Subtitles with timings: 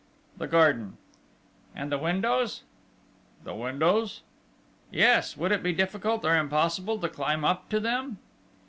[0.37, 0.97] "The garden."
[1.75, 2.63] "And the windows?"
[3.43, 4.23] "The windows?"
[4.89, 5.37] "Yes.
[5.37, 8.17] Would it be difficult, or impossible to climb up to them?"